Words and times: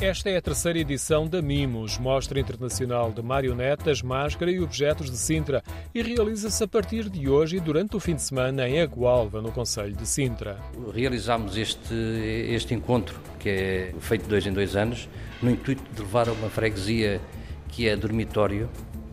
Esta 0.00 0.30
é 0.30 0.38
a 0.38 0.40
terceira 0.40 0.78
edição 0.78 1.26
da 1.26 1.42
Mimos, 1.42 1.98
Mostra 1.98 2.40
Internacional 2.40 3.12
de 3.12 3.20
Marionetas, 3.20 4.00
Máscara 4.00 4.50
e 4.50 4.58
Objetos 4.58 5.10
de 5.10 5.16
Sintra, 5.18 5.62
e 5.94 6.00
realiza-se 6.00 6.64
a 6.64 6.66
partir 6.66 7.10
de 7.10 7.28
hoje 7.28 7.58
e 7.58 7.60
durante 7.60 7.98
o 7.98 8.00
fim 8.00 8.14
de 8.14 8.22
semana 8.22 8.66
em 8.66 8.80
Agualva, 8.80 9.42
no 9.42 9.52
Conselho 9.52 9.94
de 9.94 10.06
Sintra. 10.06 10.58
Realizámos 10.94 11.54
este, 11.54 11.92
este 11.94 12.72
encontro, 12.72 13.20
que 13.38 13.50
é 13.50 13.94
feito 14.00 14.26
dois 14.26 14.46
em 14.46 14.54
dois 14.54 14.74
anos, 14.74 15.06
no 15.42 15.50
intuito 15.50 15.82
de 15.92 16.00
levar 16.00 16.30
a 16.30 16.32
uma 16.32 16.48
freguesia 16.48 17.20
que 17.68 17.86
é 17.86 17.94
dormitório, 17.94 18.70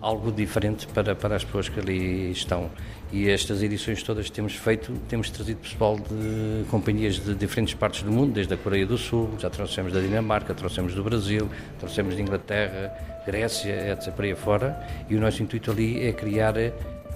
algo 0.07 0.31
diferente 0.31 0.87
para, 0.87 1.13
para 1.13 1.35
as 1.35 1.43
pessoas 1.43 1.67
que 1.67 1.79
ali 1.79 2.31
estão. 2.31 2.69
E 3.11 3.29
estas 3.29 3.61
edições 3.61 4.01
todas 4.03 4.29
temos 4.29 4.53
feito, 4.55 4.93
temos 5.09 5.29
trazido 5.29 5.59
pessoal 5.59 5.97
de 5.97 6.65
companhias 6.69 7.19
de 7.19 7.35
diferentes 7.35 7.73
partes 7.73 8.03
do 8.03 8.11
mundo, 8.11 8.33
desde 8.33 8.53
a 8.53 8.57
Coreia 8.57 8.85
do 8.85 8.97
Sul, 8.97 9.29
já 9.37 9.49
trouxemos 9.49 9.91
da 9.91 9.99
Dinamarca, 9.99 10.53
trouxemos 10.53 10.93
do 10.93 11.03
Brasil, 11.03 11.49
trouxemos 11.79 12.15
de 12.15 12.21
Inglaterra, 12.21 12.93
Grécia, 13.25 13.91
etc. 13.91 14.13
para 14.13 14.25
aí 14.25 14.35
fora. 14.35 14.87
E 15.09 15.15
o 15.15 15.19
nosso 15.19 15.43
intuito 15.43 15.71
ali 15.71 16.05
é 16.05 16.13
criar 16.13 16.55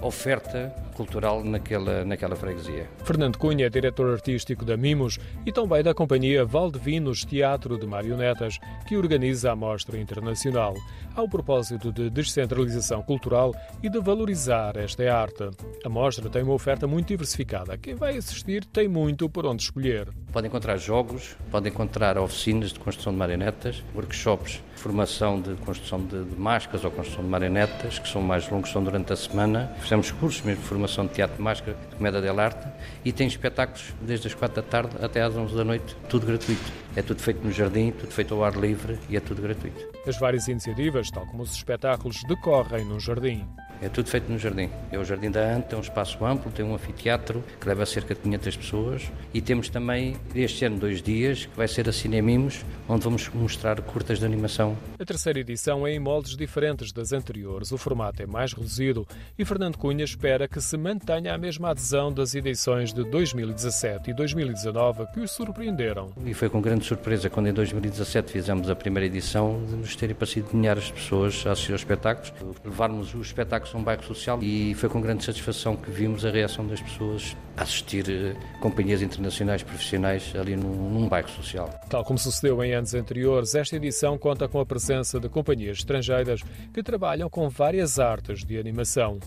oferta 0.02 0.74
cultural 0.94 1.42
naquela, 1.42 2.04
naquela 2.04 2.36
freguesia. 2.36 2.88
Fernando 3.04 3.38
Cunha 3.38 3.66
é 3.66 3.70
diretor 3.70 4.12
artístico 4.12 4.64
da 4.64 4.76
Mimos 4.76 5.18
e 5.46 5.52
também 5.52 5.82
da 5.82 5.94
companhia 5.94 6.44
Valdevinos 6.44 7.24
Teatro 7.24 7.78
de 7.78 7.86
Marionetas, 7.86 8.58
que 8.86 8.96
organiza 8.96 9.52
a 9.52 9.56
Mostra 9.56 9.98
Internacional, 9.98 10.74
ao 11.14 11.28
propósito 11.28 11.92
de 11.92 12.10
descentralização 12.10 13.02
cultural 13.02 13.54
e 13.82 13.88
de 13.88 14.00
valorizar 14.00 14.76
esta 14.76 15.02
arte. 15.12 15.50
A 15.84 15.88
mostra 15.88 16.28
tem 16.28 16.42
uma 16.42 16.54
oferta 16.54 16.86
muito 16.86 17.08
diversificada. 17.08 17.76
Quem 17.78 17.94
vai 17.94 18.16
assistir 18.16 18.64
tem 18.64 18.88
muito 18.88 19.28
por 19.28 19.46
onde 19.46 19.62
escolher. 19.62 20.08
Pode 20.32 20.46
encontrar 20.46 20.76
jogos, 20.76 21.36
pode 21.50 21.68
encontrar 21.68 22.18
oficinas 22.18 22.72
de 22.72 22.80
construção 22.80 23.12
de 23.12 23.18
marionetas, 23.18 23.82
workshops, 23.94 24.62
formação 24.76 25.40
de 25.40 25.54
construção 25.56 26.00
de, 26.04 26.24
de 26.24 26.36
máscaras 26.36 26.84
ou 26.84 26.90
construção 26.90 27.22
de 27.22 27.30
marionetas, 27.30 27.98
que 27.98 28.08
são 28.08 28.20
mais 28.20 28.48
longos, 28.48 28.70
são 28.70 28.82
durante 28.82 29.12
a 29.12 29.16
semana. 29.16 29.72
Fizemos 29.92 30.10
cursos 30.10 30.40
mesmo 30.40 30.62
formação 30.62 31.06
de 31.06 31.12
teatro 31.12 31.36
de 31.36 31.42
máscara, 31.42 31.76
de 31.90 31.96
comédia 31.96 32.18
dell'arte, 32.22 32.66
e 33.04 33.12
tem 33.12 33.26
espetáculos 33.26 33.92
desde 34.00 34.26
as 34.26 34.32
4 34.32 34.62
da 34.62 34.66
tarde 34.66 34.96
até 35.02 35.20
às 35.20 35.36
11 35.36 35.54
da 35.54 35.64
noite, 35.64 35.94
tudo 36.08 36.24
gratuito. 36.24 36.72
É 36.96 37.02
tudo 37.02 37.20
feito 37.20 37.44
no 37.44 37.52
jardim, 37.52 37.90
tudo 37.90 38.10
feito 38.10 38.32
ao 38.32 38.42
ar 38.42 38.56
livre 38.56 38.98
e 39.10 39.18
é 39.18 39.20
tudo 39.20 39.42
gratuito. 39.42 39.86
As 40.06 40.18
várias 40.18 40.48
iniciativas, 40.48 41.10
tal 41.10 41.26
como 41.26 41.42
os 41.42 41.54
espetáculos, 41.54 42.22
decorrem 42.26 42.86
no 42.86 42.98
jardim. 42.98 43.46
É 43.82 43.88
tudo 43.88 44.08
feito 44.08 44.30
no 44.30 44.38
jardim. 44.38 44.70
É 44.92 44.98
o 44.98 45.04
Jardim 45.04 45.28
da 45.28 45.40
Anta, 45.40 45.74
é 45.74 45.78
um 45.78 45.80
espaço 45.80 46.24
amplo, 46.24 46.52
tem 46.52 46.64
um 46.64 46.72
anfiteatro 46.72 47.42
que 47.60 47.66
leva 47.66 47.84
cerca 47.84 48.14
de 48.14 48.20
500 48.20 48.56
pessoas 48.56 49.12
e 49.34 49.40
temos 49.40 49.68
também 49.68 50.16
este 50.36 50.64
ano 50.64 50.78
dois 50.78 51.02
dias 51.02 51.46
que 51.46 51.56
vai 51.56 51.66
ser 51.66 51.88
a 51.88 51.92
Cinemimos, 51.92 52.64
onde 52.88 53.02
vamos 53.02 53.28
mostrar 53.30 53.80
curtas 53.82 54.20
de 54.20 54.24
animação. 54.24 54.78
A 55.00 55.04
terceira 55.04 55.40
edição 55.40 55.84
é 55.84 55.92
em 55.92 55.98
moldes 55.98 56.36
diferentes 56.36 56.92
das 56.92 57.12
anteriores. 57.12 57.72
O 57.72 57.76
formato 57.76 58.22
é 58.22 58.26
mais 58.26 58.52
reduzido 58.52 59.04
e 59.36 59.44
Fernando 59.44 59.76
Cunha 59.76 60.04
espera 60.04 60.46
que 60.46 60.60
se 60.60 60.76
mantenha 60.76 61.34
a 61.34 61.38
mesma 61.38 61.70
adesão 61.70 62.12
das 62.12 62.36
edições 62.36 62.92
de 62.92 63.02
2017 63.02 64.10
e 64.10 64.14
2019 64.14 65.06
que 65.12 65.18
os 65.18 65.32
surpreenderam. 65.32 66.12
E 66.24 66.32
foi 66.34 66.48
com 66.48 66.60
grande 66.60 66.84
surpresa 66.84 67.28
quando 67.28 67.48
em 67.48 67.52
2017 67.52 68.30
fizemos 68.30 68.70
a 68.70 68.76
primeira 68.76 69.06
edição 69.06 69.60
de 69.68 69.74
nos 69.74 69.96
terem 69.96 70.14
parecido 70.14 70.50
milhares 70.52 70.84
de 70.84 70.92
pessoas 70.92 71.44
a 71.46 71.50
assistir 71.50 71.72
aos 71.72 71.80
espetáculos, 71.80 72.32
levarmos 72.64 73.12
os 73.12 73.26
espetáculos 73.26 73.71
um 73.76 73.82
bairro 73.82 74.02
social 74.04 74.42
e 74.42 74.74
foi 74.74 74.88
com 74.88 75.00
grande 75.00 75.24
satisfação 75.24 75.76
que 75.76 75.90
vimos 75.90 76.24
a 76.24 76.30
reação 76.30 76.66
das 76.66 76.80
pessoas 76.80 77.36
a 77.56 77.62
assistir 77.62 78.08
eh, 78.08 78.34
companhias 78.60 79.02
internacionais 79.02 79.62
profissionais 79.62 80.32
ali 80.34 80.56
num, 80.56 80.90
num 80.90 81.08
bairro 81.08 81.28
social. 81.30 81.68
Tal 81.88 82.04
como 82.04 82.18
sucedeu 82.18 82.62
em 82.62 82.74
anos 82.74 82.94
anteriores, 82.94 83.54
esta 83.54 83.76
edição 83.76 84.16
conta 84.18 84.48
com 84.48 84.60
a 84.60 84.66
presença 84.66 85.20
de 85.20 85.28
companhias 85.28 85.78
estrangeiras 85.78 86.42
que 86.72 86.82
trabalham 86.82 87.28
com 87.28 87.48
várias 87.48 87.98
artes 87.98 88.44
de 88.44 88.58
animação. 88.58 89.18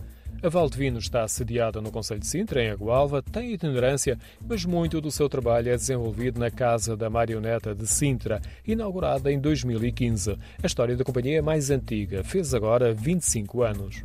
A 0.43 0.49
Valdevino 0.49 0.99
está 0.99 1.27
sediada 1.27 1.81
no 1.81 1.91
Conselho 1.91 2.19
de 2.19 2.27
Sintra, 2.27 2.63
em 2.63 2.69
Agualva, 2.69 3.19
tem 3.19 3.53
itinerância, 3.53 4.15
mas 4.47 4.63
muito 4.63 5.01
do 5.01 5.09
seu 5.09 5.27
trabalho 5.27 5.69
é 5.69 5.75
desenvolvido 5.75 6.39
na 6.39 6.51
Casa 6.51 6.95
da 6.95 7.09
Marioneta 7.09 7.73
de 7.73 7.87
Sintra, 7.87 8.39
inaugurada 8.63 9.31
em 9.31 9.39
2015. 9.39 10.37
A 10.61 10.67
história 10.67 10.95
da 10.95 11.03
companhia 11.03 11.39
é 11.39 11.41
mais 11.41 11.71
antiga, 11.71 12.23
fez 12.23 12.53
agora 12.53 12.93
25 12.93 13.63
anos. 13.63 14.03